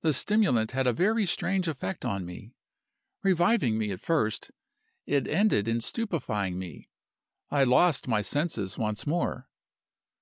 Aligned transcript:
The 0.00 0.14
stimulant 0.14 0.70
had 0.72 0.86
a 0.86 0.92
very 0.94 1.26
strange 1.26 1.68
effect 1.68 2.02
on 2.06 2.24
me. 2.24 2.54
Reviving 3.22 3.76
me 3.76 3.90
at 3.90 4.00
first, 4.00 4.50
it 5.04 5.28
ended 5.28 5.68
in 5.68 5.82
stupefying 5.82 6.58
me. 6.58 6.88
I 7.50 7.64
lost 7.64 8.08
my 8.08 8.22
senses 8.22 8.78
once 8.78 9.06
more. 9.06 9.50